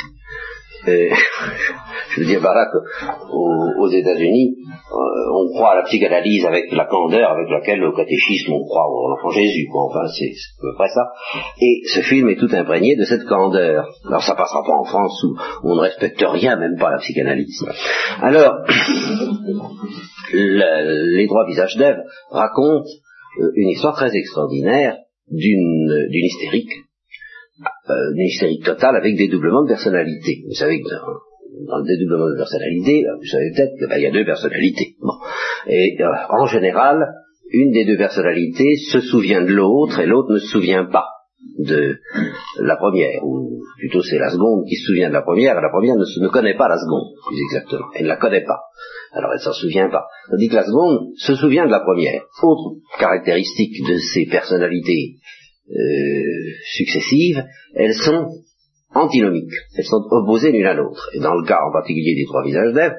[2.11, 4.57] je veux dire par qu'aux aux États-Unis,
[4.93, 4.95] euh,
[5.35, 9.13] on croit à la psychanalyse avec la candeur avec laquelle au catéchisme on croit au
[9.13, 9.67] enfant Jésus.
[9.71, 9.87] Quoi.
[9.87, 11.13] Enfin, c'est à peu près ça.
[11.61, 13.89] Et ce film est tout imprégné de cette candeur.
[14.07, 17.65] Alors ça passera pas en France où on ne respecte rien, même pas la psychanalyse.
[18.23, 18.55] Alors,
[20.33, 21.99] le, les trois visages d'Ève
[22.31, 22.89] racontent
[23.41, 24.99] euh, une histoire très extraordinaire
[25.31, 26.86] d'une hystérique
[27.89, 30.43] euh, une hystérique totale avec dédoublement de personnalité.
[30.47, 30.89] Vous savez que
[31.67, 34.97] dans, le dédoublement de personnalité, vous savez peut-être qu'il ben, y a deux personnalités.
[35.69, 37.15] Et euh, en général,
[37.51, 41.07] une des deux personnalités se souvient de l'autre et l'autre ne se souvient pas
[41.59, 41.97] de
[42.61, 45.71] la première, ou plutôt c'est la seconde qui se souvient de la première, et la
[45.71, 47.87] première ne, ne connaît pas la seconde, plus exactement.
[47.95, 48.61] Elle ne la connaît pas.
[49.13, 50.05] Alors elle s'en souvient pas.
[50.31, 52.23] Tandis que la seconde se souvient de la première.
[52.43, 55.17] Autre caractéristique de ces personnalités
[55.69, 58.29] euh, successives, elles sont
[58.95, 61.11] antinomiques, elles sont opposées l'une à l'autre.
[61.15, 62.95] Et dans le cas en particulier des trois visages d'Ève,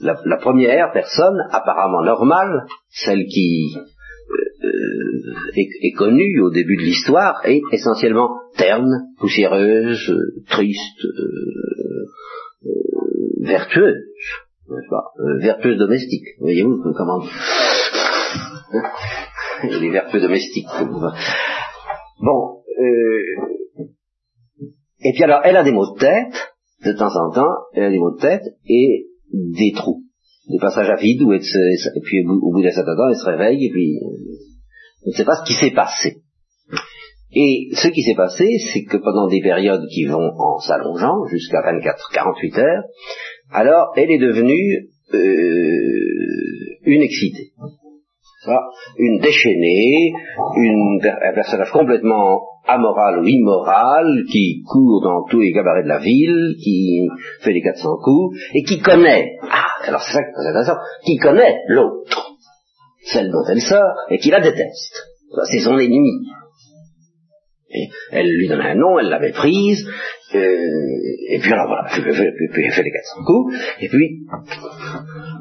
[0.00, 6.82] la, la, première personne, apparemment normale, celle qui euh, euh, est, connue au début de
[6.82, 10.12] l'histoire, est essentiellement terne, poussiéreuse,
[10.48, 11.06] triste,
[13.42, 14.02] vertueuse,
[14.68, 15.04] n'est-ce pas?
[15.40, 16.26] Vertueuse domestique.
[16.40, 17.22] Voyez-vous comment
[19.80, 20.66] les vertueux domestiques.
[22.20, 23.22] Bon, euh,
[25.04, 26.52] et puis alors, elle a des maux de tête,
[26.84, 30.02] de temps en temps, elle a des maux de tête et des trous,
[30.48, 31.58] des passages à vide où elle se,
[31.96, 33.98] et puis au bout d'un certain temps, elle se réveille et puis
[35.04, 36.22] on ne sait pas ce qui s'est passé.
[37.34, 41.62] Et ce qui s'est passé, c'est que pendant des périodes qui vont en s'allongeant, jusqu'à
[41.62, 42.84] 24-48 heures,
[43.50, 47.52] alors elle est devenue euh, une excitée
[48.98, 55.88] une déchaînée, un personnage complètement amoral ou immoral, qui court dans tous les gabarits de
[55.88, 57.08] la ville, qui
[57.40, 61.16] fait les 400 coups, et qui connaît, ah, alors c'est ça qui est intéressant, qui
[61.16, 62.36] connaît l'autre,
[63.04, 65.08] celle dont elle sort, et qui la déteste.
[65.50, 66.26] C'est son ennemi.
[68.10, 69.88] Elle lui donne un nom, elle l'avait prise,
[70.34, 70.38] euh,
[71.30, 74.26] et puis alors voilà, elle fait les 400 coups, et puis,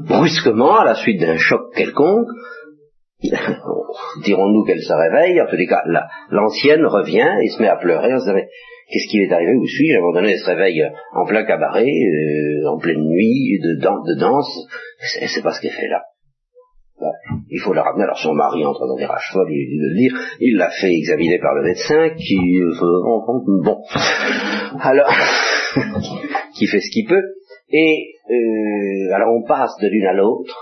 [0.08, 2.30] brusquement, à la suite d'un choc quelconque,
[4.24, 5.84] dirons-nous qu'elle se réveille, en tous les cas,
[6.30, 8.48] l'ancienne revient et se met à pleurer, se dit,
[8.90, 11.46] qu'est-ce qui est arrivé, où suis-je, à un moment donné, elle se réveille en plein
[11.46, 14.68] cabaret, euh, en pleine nuit, de, de danse,
[15.20, 16.04] elle sait pas ce qu'elle fait là.
[17.50, 19.98] Il faut la ramener, alors son mari entre dans des rages folles, il de le
[19.98, 22.72] dire, il l'a fait examiner par le médecin, qui, euh,
[23.64, 23.82] bon,
[24.80, 25.10] alors,
[26.56, 27.24] qui fait ce qu'il peut,
[27.70, 30.56] et, euh, alors on passe de l'une à l'autre,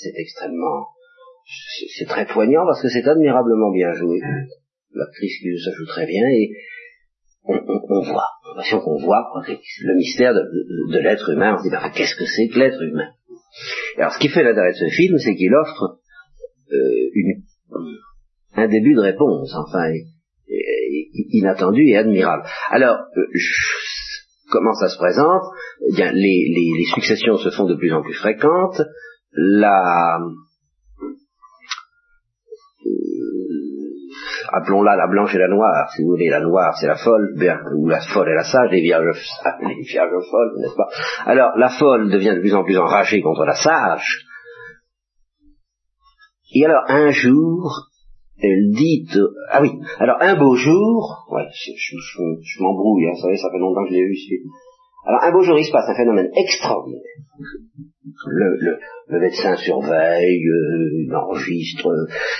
[0.00, 0.86] c'est extrêmement
[1.96, 4.18] c'est très poignant parce que c'est admirablement bien joué.
[4.94, 6.50] L'actrice qui ça joue très bien et
[7.44, 11.54] on, on, on voit, l'impression qu'on voit le mystère de, l'être humain.
[11.54, 13.10] On se dit, ben, qu'est-ce que c'est que l'être humain?
[13.98, 15.98] Alors ce qui fait l'intérêt de ce film, c'est qu'il offre
[16.72, 17.42] euh, une,
[18.54, 19.92] un début de réponse, enfin,
[21.30, 22.44] inattendu et admirable.
[22.70, 23.26] Alors, euh,
[24.50, 25.42] comment ça se présente?
[25.88, 26.20] Eh bien, les,
[26.54, 28.82] les, les successions se font de plus en plus fréquentes.
[29.32, 30.18] La,
[34.52, 37.34] appelons-la la blanche et la noire, si vous voulez, la noire c'est la folle,
[37.76, 39.04] ou la folle et la sage, les vierges,
[39.60, 40.88] les vierges folles, n'est-ce pas?
[41.24, 44.26] Alors, la folle devient de plus en plus enragée contre la sage,
[46.54, 47.90] et alors, un jour,
[48.40, 49.06] elle dit,
[49.50, 53.82] ah oui, alors un beau jour, ouais, je, m'embrouille, hein, vous savez, ça fait longtemps
[53.84, 54.16] que je l'ai vu,
[55.06, 57.00] alors un beau jour, il se passe un phénomène extraordinaire.
[58.26, 61.88] Le, médecin surveille, euh, il enregistre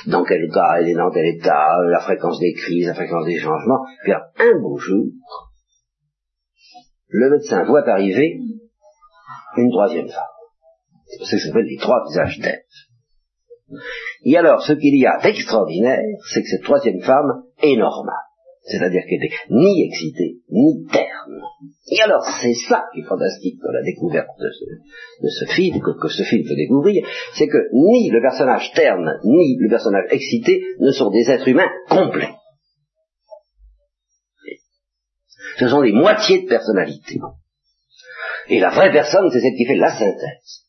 [0.09, 3.39] dans quel cas elle est dans tel état, la fréquence des crises, la fréquence des
[3.39, 3.85] changements.
[4.03, 5.07] Puis un beau jour,
[7.09, 8.41] le médecin voit arriver
[9.57, 10.25] une troisième femme.
[11.07, 13.79] C'est pour ça que ça les trois visages d'Ève.
[14.25, 16.03] Et alors, ce qu'il y a d'extraordinaire,
[16.33, 18.26] c'est que cette troisième femme est normale.
[18.67, 21.41] C'est-à-dire qu'elle n'est ni excitée, ni terne.
[21.89, 26.25] Et alors, c'est ça qui est fantastique dans la découverte de ce, film, que, ce
[26.25, 31.11] film peut découvrir, c'est que ni le personnage terne, ni le personnage excité ne sont
[31.11, 32.35] des êtres humains complets.
[35.59, 37.21] Ce sont des moitiés de personnalité.
[38.49, 40.65] Et la vraie personne, c'est celle qui fait la synthèse.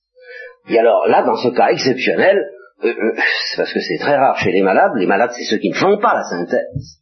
[0.69, 2.37] Et alors là, dans ce cas exceptionnel,
[2.83, 3.15] euh, euh,
[3.49, 5.75] c'est parce que c'est très rare chez les malades, les malades, c'est ceux qui ne
[5.75, 7.01] font pas la synthèse.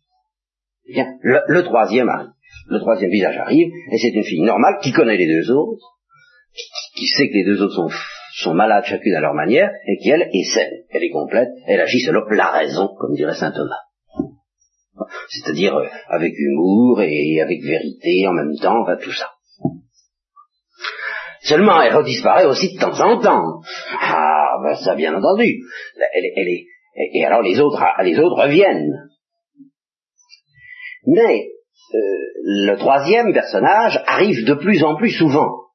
[0.88, 2.32] Bien, le, troisième arrive.
[2.70, 5.98] Le troisième visage arrive, et c'est une fille normale qui connaît les deux autres,
[6.96, 7.90] qui, sait que les deux autres
[8.44, 10.84] sont, malades chacune à leur manière, et qui, elle, est saine.
[10.92, 13.82] Elle est complète, elle agit selon la raison, comme dirait saint Thomas.
[15.30, 19.32] C'est-à-dire euh, avec humour et avec vérité en même temps, enfin tout ça.
[21.42, 23.62] Seulement, elle redisparaît aussi de temps en temps.
[24.02, 25.62] Ah, ben ça, bien entendu.
[26.14, 26.66] Elle, est,
[27.14, 29.10] et alors les autres, les autres reviennent.
[31.08, 31.50] Mais
[31.94, 31.98] euh,
[32.44, 35.66] le troisième personnage arrive de plus en plus souvent.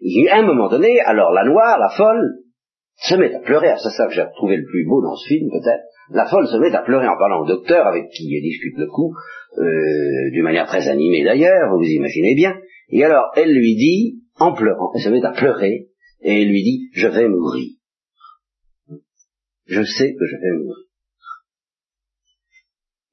[0.00, 2.42] Il y a un moment donné, alors la noire, la folle,
[2.96, 3.74] se met à pleurer.
[3.82, 5.84] C'est ça que j'ai trouvé le plus beau dans ce film, peut-être.
[6.10, 8.86] La folle se met à pleurer en parlant au docteur, avec qui elle discute le
[8.86, 9.14] coup,
[9.58, 12.54] euh, d'une manière très animée d'ailleurs, vous imaginez bien.
[12.90, 15.88] Et alors, elle lui dit, en pleurant, elle se met à pleurer,
[16.22, 17.70] et elle lui dit, je vais mourir.
[19.66, 20.86] Je sais que je vais mourir.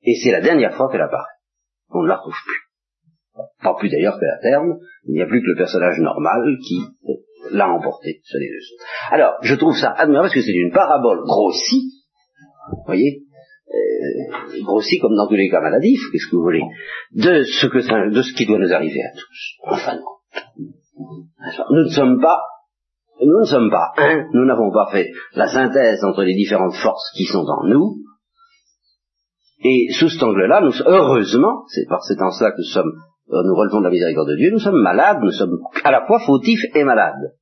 [0.04, 1.26] Et c'est la dernière fois qu'elle apparaît.
[1.90, 2.70] On ne la retrouve plus.
[3.62, 6.80] Pas plus d'ailleurs qu'à terme, il n'y a plus que le personnage normal qui
[7.52, 8.84] l'a emporté sur les deux.
[9.12, 11.92] Alors, je trouve ça admirable parce que c'est une parabole grossie,
[12.72, 13.24] vous voyez,
[13.70, 16.64] euh, grossie comme dans tous les cas maladifs, qu'est-ce que vous voulez,
[17.14, 19.58] de ce, que de ce qui doit nous arriver à tous.
[19.64, 20.00] Enfin,
[21.70, 22.40] nous ne sommes pas
[23.22, 27.12] nous ne sommes pas un, nous n'avons pas fait la synthèse entre les différentes forces
[27.16, 27.98] qui sont en nous,
[29.62, 32.94] et sous cet angle-là, nous, heureusement, c'est par cet en cela que nous sommes,
[33.32, 36.06] euh, nous relevons de la miséricorde de Dieu, nous sommes malades, nous sommes à la
[36.06, 37.34] fois fautifs et malades.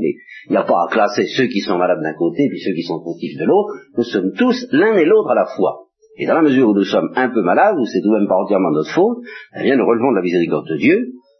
[0.00, 2.74] il n'y a pas à classer ceux qui sont malades d'un côté et puis ceux
[2.74, 5.84] qui sont fautifs de l'autre, nous sommes tous l'un et l'autre à la fois.
[6.18, 8.28] Et dans la mesure où nous sommes un peu malades, ou c'est tout de même
[8.28, 9.18] pas entièrement notre faute,
[9.56, 10.98] eh bien nous relevons de la miséricorde de Dieu,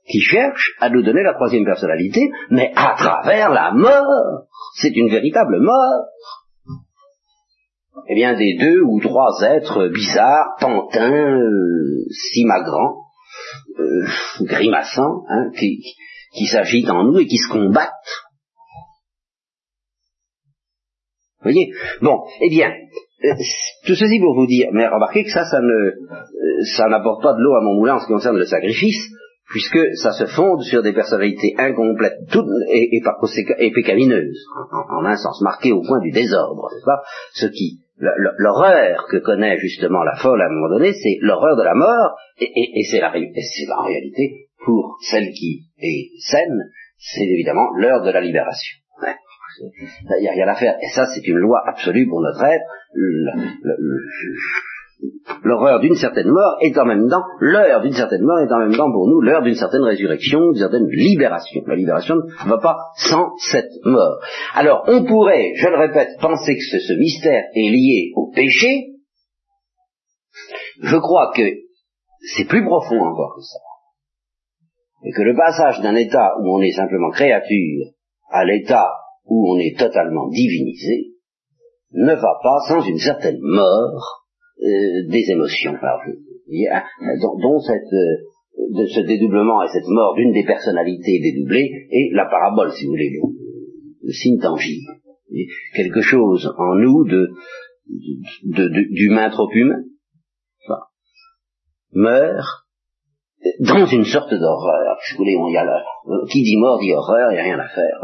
[0.08, 4.46] qui cherche à nous donner la troisième personnalité, mais à travers la mort.
[4.80, 6.04] C'est une véritable mort.
[8.08, 13.04] Eh bien, des deux ou trois êtres bizarres, pantins, euh, simagrants,
[13.78, 14.06] euh,
[14.42, 17.92] grimaçants, hein, qui, s'agitent en nous et qui se combattent.
[21.40, 21.72] Vous voyez?
[22.02, 22.70] Bon, eh bien,
[23.24, 23.34] euh,
[23.86, 25.92] tout ceci pour vous dire, mais remarquez que ça, ça ne,
[26.76, 29.08] ça n'apporte pas de l'eau à mon moulin en ce qui concerne le sacrifice,
[29.50, 34.44] puisque ça se fonde sur des personnalités incomplètes toutes, et, et, par conséquent et pécamineuses,
[34.72, 37.02] en, un sens marqué au point du désordre, n'est-ce pas?
[37.32, 41.62] Ce qui l'horreur que connaît justement la folle à un moment donné, c'est l'horreur de
[41.62, 48.02] la mort, et, c'est la, la réalité pour celle qui est saine, c'est évidemment l'heure
[48.02, 48.78] de la libération.
[49.60, 50.76] Il n'y a rien à faire.
[50.80, 52.64] Et ça, c'est une loi absolue pour notre être
[55.42, 58.76] l'horreur d'une certaine mort est en même temps, l'heure d'une certaine mort est en même
[58.76, 61.62] temps pour nous l'heure d'une certaine résurrection, d'une certaine libération.
[61.66, 64.20] La libération ne va pas sans cette mort.
[64.54, 68.94] Alors, on pourrait, je le répète, penser que ce, mystère est lié au péché.
[70.82, 71.42] Je crois que
[72.36, 73.58] c'est plus profond encore que ça.
[75.04, 77.86] Et que le passage d'un état où on est simplement créature
[78.30, 78.90] à l'état
[79.26, 81.12] où on est totalement divinisé
[81.92, 84.27] ne va pas sans une certaine mort
[84.60, 88.16] euh, des émotions, dont, cette, euh,
[88.74, 92.90] de ce dédoublement et cette mort d'une des personnalités dédoublées est la parabole, si vous
[92.90, 93.10] voulez,
[94.02, 94.92] le, signe tangible.
[95.74, 97.28] quelque chose en nous de,
[98.90, 99.84] d'humain trop humain
[101.92, 102.66] meurt
[103.60, 104.96] dans une sorte d'horreur.
[105.06, 107.44] Si vous voulez, on y a euh, qui dit mort dit horreur, il n'y a
[107.44, 108.00] rien à faire.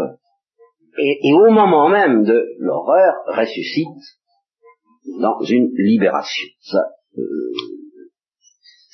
[0.96, 3.88] Et au moment même de l'horreur ressuscite
[5.20, 6.46] dans une libération.
[6.60, 6.80] Ça,
[7.18, 7.22] euh,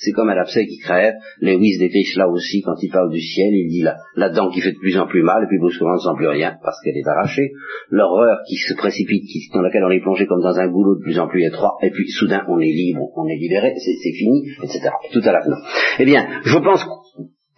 [0.01, 1.13] c'est comme un abcès qui crève.
[1.41, 3.53] Lewis décrit là aussi quand il parle du ciel.
[3.53, 5.93] Il dit la, la dent qui fait de plus en plus mal, et puis brusquement
[5.93, 7.51] ne sent plus rien parce qu'elle est arrachée.
[7.91, 11.19] L'horreur qui se précipite, dans laquelle on est plongé comme dans un goulot de plus
[11.19, 14.89] en plus étroit, et puis soudain on est libre, on est libéré, c'est fini, etc.
[15.13, 15.61] Tout à l'avenant.
[15.99, 16.83] Eh bien, je pense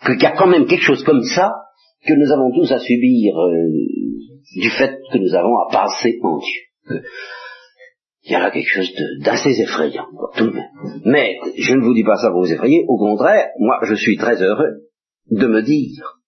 [0.06, 1.54] qu'il y a quand même quelque chose comme ça
[2.06, 3.70] que nous avons tous à subir euh,
[4.58, 7.00] du fait que nous avons à passer en Dieu
[8.25, 10.07] il y a là quelque chose d'assez effrayant,
[10.38, 11.01] tout de même.
[11.05, 14.15] Mais je ne vous dis pas ça pour vous effrayer, au contraire, moi je suis
[14.15, 14.88] très heureux
[15.29, 16.21] de me dire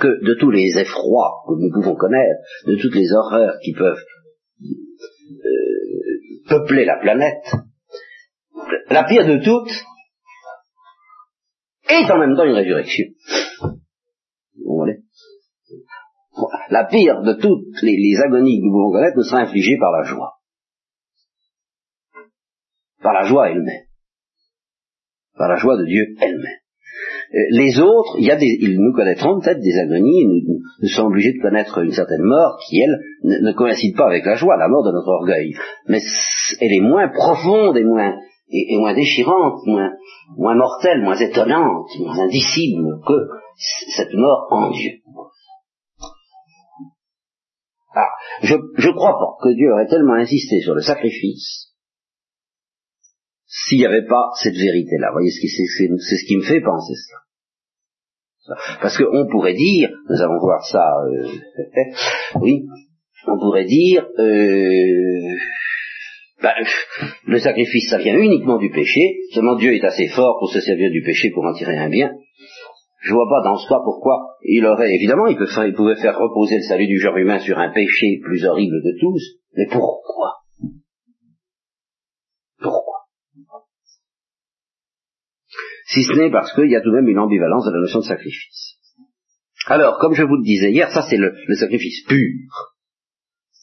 [0.00, 4.04] que de tous les effrois que nous pouvons connaître, de toutes les horreurs qui peuvent
[4.62, 7.52] euh, peupler la planète,
[8.90, 9.72] la pire de toutes
[11.88, 13.06] est en même temps une résurrection.
[14.64, 14.98] Vous voyez?
[16.70, 19.90] La pire de toutes les, les agonies que nous pouvons connaître ne sera infligée par
[19.90, 20.37] la joie
[23.02, 23.86] par la joie elle-même,
[25.36, 26.58] par la joie de Dieu elle-même.
[27.34, 31.08] Euh, les autres, il y a des, ils nous connaîtront peut-être des agonies, nous, sommes
[31.08, 34.68] obligés de connaître une certaine mort qui, elle, ne, coïncide pas avec la joie, la
[34.68, 35.52] mort de notre orgueil.
[35.88, 36.00] Mais
[36.60, 38.14] elle est moins profonde et moins,
[38.94, 43.28] déchirante, moins, mortelle, moins étonnante, moins indicible que
[43.94, 44.92] cette mort en Dieu.
[47.94, 48.08] Ah,
[48.42, 51.67] je ne crois pas que Dieu aurait tellement insisté sur le sacrifice
[53.48, 55.08] s'il n'y avait pas cette vérité-là.
[55.08, 57.18] Vous voyez, c'est ce qui me fait penser cela.
[58.80, 61.26] Parce qu'on pourrait dire, nous allons voir ça, euh,
[62.40, 62.64] oui,
[63.26, 65.36] on pourrait dire, euh,
[66.42, 66.54] ben,
[67.26, 70.90] le sacrifice, ça vient uniquement du péché, seulement Dieu est assez fort pour se servir
[70.90, 72.12] du péché pour en tirer un bien.
[73.00, 76.56] Je vois pas dans ce cas pourquoi il aurait, évidemment, il, il pouvait faire reposer
[76.56, 79.22] le salut du genre humain sur un péché plus horrible de tous,
[79.56, 80.32] mais Pourquoi?
[85.88, 88.00] Si ce n'est parce qu'il y a tout de même une ambivalence de la notion
[88.00, 88.76] de sacrifice.
[89.66, 92.74] Alors, comme je vous le disais hier, ça c'est le, sacrifice pur.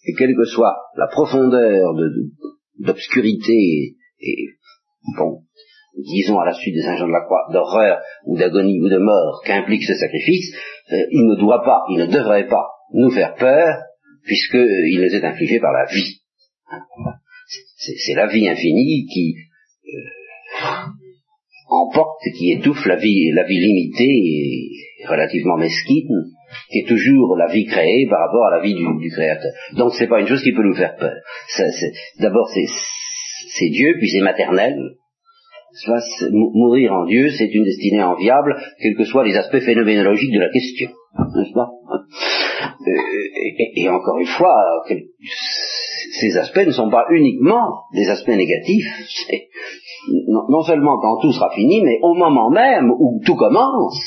[0.06, 1.94] Et quelle que soit la profondeur
[2.80, 4.48] d'obscurité et,
[5.18, 5.42] bon,
[5.98, 9.42] disons à la suite des agents de la croix, d'horreur ou d'agonie ou de mort
[9.46, 10.52] qu'implique ce sacrifice,
[10.92, 13.84] euh, il ne doit pas, il ne devrait pas nous faire peur,
[14.24, 16.22] puisqu'il nous est infligé par la vie.
[17.78, 19.36] C'est la vie infinie qui
[19.86, 20.86] euh,
[21.68, 24.04] emporte, qui étouffe la vie, la vie limitée
[25.00, 26.32] et relativement mesquine,
[26.70, 29.52] qui est toujours la vie créée par rapport à la vie du, Créateur.
[29.78, 31.14] Donc c'est pas une chose qui peut nous faire peur.
[32.20, 34.76] D'abord c'est Dieu, puis c'est maternel,
[36.32, 40.50] mourir en Dieu, c'est une destinée enviable, quels que soient les aspects phénoménologiques de la
[40.50, 40.90] question,
[41.36, 41.70] n'est-ce pas?
[42.88, 44.56] Euh, et, encore une fois,
[46.20, 48.86] ces aspects ne sont pas uniquement des aspects négatifs.
[50.28, 54.00] Non, seulement quand tout sera fini, mais au moment même où tout commence,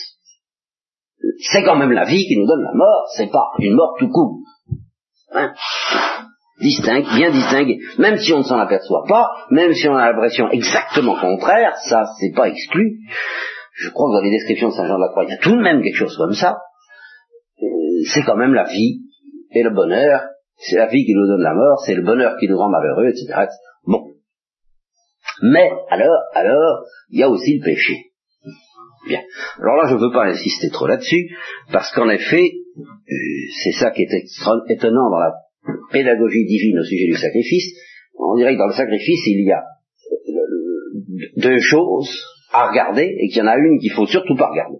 [1.52, 4.08] c'est quand même la vie qui nous donne la mort, c'est pas une mort tout
[4.08, 4.38] court.
[5.32, 5.52] Hein?
[6.60, 10.48] Distingue, bien distingué, même si on ne s'en aperçoit pas, même si on a l'impression
[10.50, 12.98] exactement contraire, ça c'est pas exclu.
[13.76, 15.38] Je crois que dans les descriptions de Saint Jean de la Croix, il y a
[15.38, 16.58] tout de même quelque chose comme ça.
[17.62, 17.66] Euh,
[18.12, 19.02] c'est quand même la vie
[19.52, 20.22] et le bonheur.
[20.58, 23.08] C'est la vie qui nous donne la mort, c'est le bonheur qui nous rend malheureux,
[23.08, 23.46] etc.
[23.84, 24.12] Bon.
[25.42, 27.94] Mais alors, alors, il y a aussi le péché.
[29.06, 29.20] Bien.
[29.60, 31.30] Alors là, je ne veux pas insister trop là-dessus,
[31.72, 33.14] parce qu'en effet, euh,
[33.62, 35.34] c'est ça qui est étonnant dans la
[35.92, 37.74] pédagogie divine au sujet du sacrifice,
[38.18, 39.62] on dirait que dans le sacrifice, il y a
[41.36, 42.10] deux choses
[42.52, 44.78] à regarder et qu'il y en a une qu'il faut surtout pas regarder.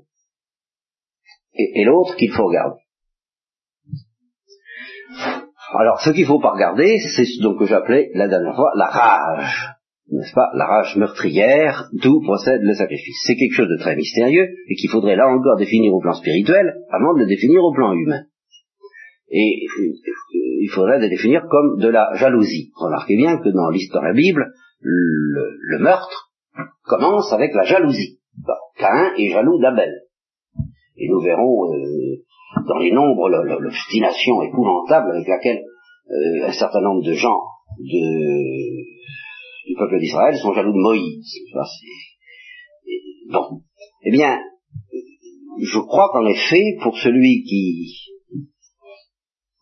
[1.54, 2.80] Et, l'autre qu'il faut regarder.
[5.74, 9.68] Alors, ce qu'il faut pas regarder, c'est ce que j'appelais la dernière fois la rage.
[10.10, 10.48] N'est-ce pas?
[10.54, 13.22] La rage meurtrière, d'où procède le sacrifice.
[13.26, 16.74] C'est quelque chose de très mystérieux et qu'il faudrait là encore définir au plan spirituel
[16.90, 18.22] avant de le définir au plan humain.
[19.30, 19.66] Et
[20.32, 22.70] il faudrait le définir comme de la jalousie.
[22.76, 24.46] Remarquez bien que dans l'histoire de la Bible,
[24.80, 26.30] le, meurtre
[26.84, 28.20] commence avec la jalousie.
[28.78, 29.92] Cain est jaloux d'Abel.
[30.96, 32.24] Et nous verrons euh,
[32.66, 35.62] dans les nombres l'obstination épouvantable avec laquelle
[36.10, 37.40] euh, un certain nombre de gens
[37.78, 41.34] du peuple d'Israël sont jaloux de Moïse.
[43.30, 43.60] bon.
[44.02, 44.38] Eh bien,
[45.60, 48.08] je crois qu'en effet, pour celui qui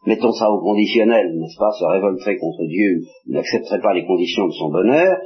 [0.07, 4.53] mettons ça au conditionnel, n'est-ce pas, se révolterait contre Dieu, n'accepterait pas les conditions de
[4.53, 5.17] son bonheur,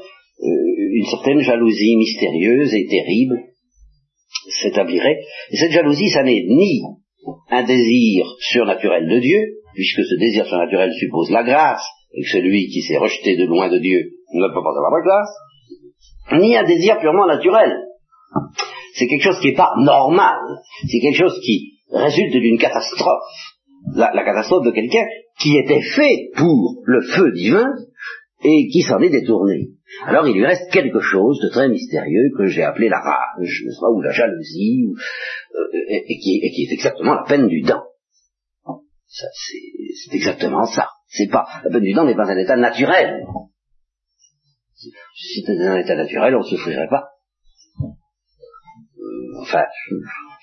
[0.43, 0.47] euh,
[0.93, 3.43] une certaine jalousie mystérieuse et terrible
[4.63, 5.21] s'établirait.
[5.51, 6.81] Et cette jalousie, ça n'est ni
[7.51, 9.41] un désir surnaturel de Dieu,
[9.75, 13.69] puisque ce désir surnaturel suppose la grâce, et que celui qui s'est rejeté de loin
[13.69, 17.73] de Dieu ne peut pas avoir la grâce, ni un désir purement naturel.
[18.95, 20.39] C'est quelque chose qui n'est pas normal,
[20.89, 23.57] c'est quelque chose qui résulte d'une catastrophe
[23.95, 25.05] la, catastrophe de quelqu'un
[25.39, 27.67] qui était fait pour le feu divin
[28.43, 29.71] et qui s'en est détourné.
[30.07, 34.01] Alors il lui reste quelque chose de très mystérieux que j'ai appelé la rage, ou
[34.01, 34.87] la jalousie,
[35.55, 37.83] euh, et, qui, est exactement la peine du dent.
[39.07, 40.89] C'est exactement ça.
[41.09, 43.27] C'est pas la peine du dent n'est pas un état naturel.
[44.75, 44.93] Si
[45.41, 47.09] c'était un état naturel, on ne souffrirait pas.
[47.83, 49.65] Euh, enfin,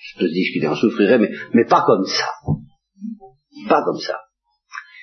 [0.00, 2.28] je, peux discuter, on souffrirait, mais, mais pas comme ça.
[3.68, 4.16] Pas comme ça.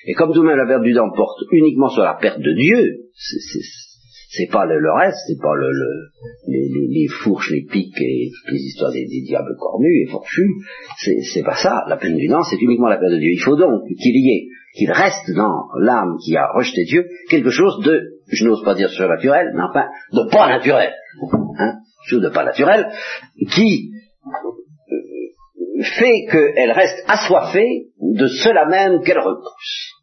[0.06, 2.52] Et comme tout de même la perte du dent porte uniquement sur la perte de
[2.52, 5.70] Dieu, c'est pas le, reste, c'est pas le,
[6.46, 10.50] les, fourches, les piques et toutes les histoires des, diables cornus et fourchus,
[11.32, 11.84] c'est pas ça.
[11.88, 13.32] La peine du dent, c'est uniquement la perte de Dieu.
[13.32, 17.50] Il faut donc qu'il y ait, qu'il reste dans l'âme qui a rejeté Dieu quelque
[17.50, 20.92] chose de, je n'ose pas dire surnaturel, mais enfin, de pas naturel.
[21.58, 22.86] Hein, chose de pas naturel,
[23.50, 23.90] qui
[25.82, 29.95] fait qu'elle reste assoiffée de cela même qu'elle repousse.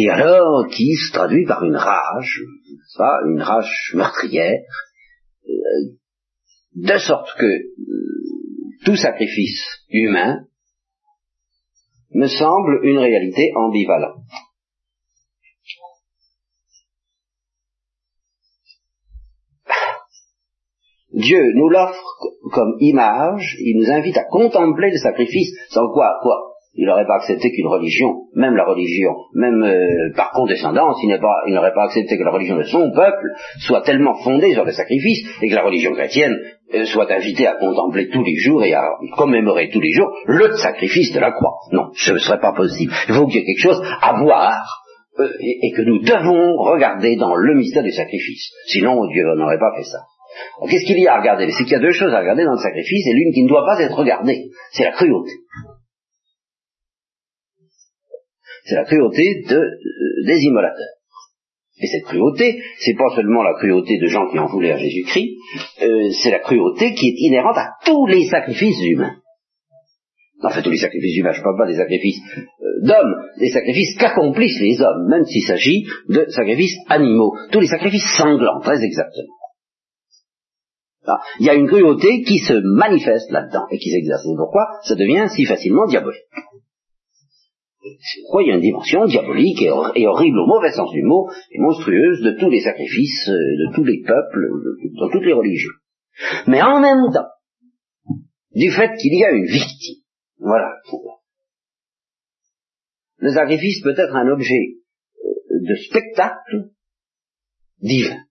[0.00, 2.40] et alors qui se traduit par une rage,
[2.86, 4.60] ça, une rage meurtrière,
[5.48, 5.96] euh,
[6.76, 7.64] de sorte que euh,
[8.84, 10.44] tout sacrifice humain
[12.12, 14.22] me semble une réalité ambivalente.
[21.12, 22.04] Dieu nous l'offre
[22.52, 26.47] comme image, il nous invite à contempler le sacrifice, sans quoi, quoi
[26.78, 31.74] il n'aurait pas accepté qu'une religion, même la religion, même euh, par condescendance, il n'aurait
[31.74, 33.26] pas, accepté que la religion de son peuple
[33.58, 36.36] soit tellement fondée sur le sacrifice et que la religion chrétienne
[36.74, 40.52] euh, soit invitée à contempler tous les jours et à commémorer tous les jours le
[40.52, 41.54] sacrifice de la croix.
[41.72, 42.92] Non, ce ne serait pas possible.
[43.08, 44.84] Il faut qu'il y ait quelque chose à voir
[45.18, 48.52] euh, et, que nous devons regarder dans le mystère du sacrifice.
[48.66, 49.98] Sinon, Dieu n'aurait pas fait ça.
[50.70, 51.50] Qu'est-ce qu'il y a à regarder?
[51.50, 53.48] C'est qu'il y a deux choses à regarder dans le sacrifice et l'une qui ne
[53.48, 55.32] doit pas être regardée, c'est la cruauté.
[58.68, 60.94] C'est la cruauté de, euh, des immolateurs.
[61.80, 65.36] Et cette cruauté, c'est pas seulement la cruauté de gens qui en voulaient à Jésus-Christ,
[65.82, 69.16] euh, c'est la cruauté qui est inhérente à tous les sacrifices humains.
[70.42, 73.96] Enfin, tous les sacrifices humains, je ne parle pas des sacrifices euh, d'hommes, des sacrifices
[73.98, 79.34] qu'accomplissent les hommes, même s'il s'agit de sacrifices animaux, tous les sacrifices sanglants, très exactement.
[81.06, 84.26] Ah, il y a une cruauté qui se manifeste là-dedans et qui s'exerce.
[84.26, 84.66] Et pourquoi?
[84.82, 86.20] Ça devient si facilement diabolique
[88.22, 91.58] pourquoi il y a une dimension diabolique et, horrible au mauvais sens du mot, et
[91.58, 94.48] monstrueuse de tous les sacrifices, euh, de tous les peuples,
[94.98, 95.72] dans toutes les religions?
[96.46, 97.28] Mais en même temps,
[98.54, 100.02] du fait qu'il y a une victime,
[100.38, 100.74] voilà,
[103.18, 104.78] le sacrifice peut être un objet
[105.24, 106.70] euh, de spectacle
[107.80, 108.22] divin,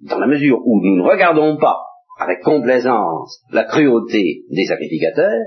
[0.00, 1.76] dans la mesure où nous ne regardons pas
[2.18, 5.46] avec complaisance la cruauté des sacrificateurs,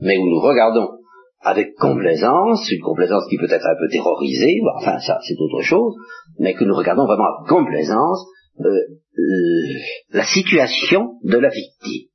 [0.00, 1.03] mais où nous regardons
[1.44, 5.94] avec complaisance, une complaisance qui peut être un peu terrorisée, enfin ça c'est autre chose,
[6.38, 8.26] mais que nous regardons vraiment avec complaisance
[8.60, 9.78] euh, euh,
[10.10, 12.08] la situation de la victime.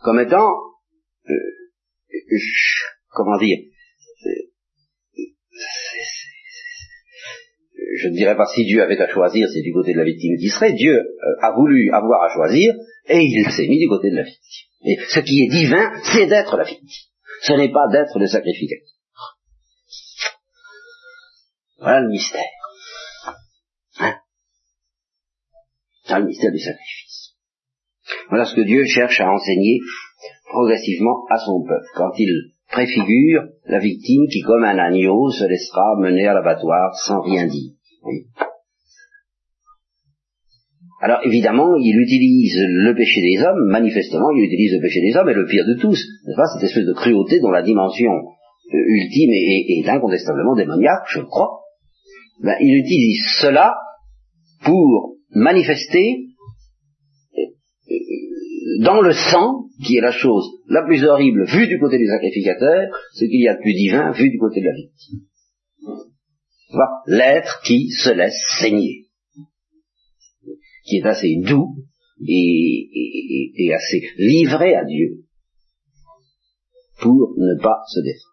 [0.00, 0.50] Comme étant,
[1.30, 1.34] euh,
[3.10, 3.58] comment dire,
[7.94, 10.36] je ne dirais pas si Dieu avait à choisir, c'est du côté de la victime
[10.36, 10.98] qui serait, Dieu
[11.42, 12.74] a voulu avoir à choisir,
[13.08, 14.71] et il s'est mis du côté de la victime.
[14.84, 16.88] Et ce qui est divin, c'est d'être la victime.
[17.42, 18.88] Ce n'est pas d'être le sacrificateur.
[21.78, 22.42] Voilà le mystère.
[23.98, 24.14] Hein?
[26.08, 27.34] Le mystère du sacrifice.
[28.28, 29.80] Voilà ce que Dieu cherche à enseigner
[30.52, 35.96] progressivement à son peuple, quand il préfigure la victime qui, comme un agneau, se laissera
[35.98, 37.72] mener à l'abattoir sans rien dire.
[41.02, 45.28] Alors évidemment, il utilise le péché des hommes, manifestement, il utilise le péché des hommes,
[45.28, 48.78] et le pire de tous, n'est-ce pas, cette espèce de cruauté dont la dimension euh,
[48.86, 51.62] ultime est, incontestablement démoniaque, je crois.
[52.44, 53.74] Ben, il utilise cela
[54.64, 56.28] pour manifester
[57.36, 57.40] euh,
[57.90, 62.06] euh, dans le sang, qui est la chose la plus horrible vue du côté du
[62.06, 65.18] sacrificateur, ce qu'il y a de plus divin vu du côté de la victime.
[67.08, 69.01] L'être qui se laisse saigner
[70.84, 71.76] qui est assez doux
[72.26, 75.24] et, assez livré à Dieu
[77.00, 78.31] pour ne pas se défendre.